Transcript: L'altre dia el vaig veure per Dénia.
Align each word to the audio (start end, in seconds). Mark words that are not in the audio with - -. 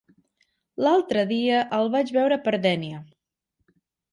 L'altre 0.85 1.25
dia 1.31 1.59
el 1.81 1.91
vaig 1.97 2.15
veure 2.17 2.41
per 2.49 2.55
Dénia. 2.65 3.03